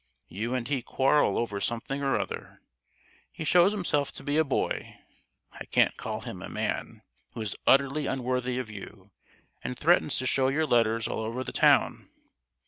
[0.29, 2.63] You and he quarrel over something or other;
[3.31, 4.97] he shows himself to be a boy
[5.51, 9.11] (I can't call him a man!), who is utterly unworthy of you,
[9.63, 12.09] and threatens to show your letters all over the town!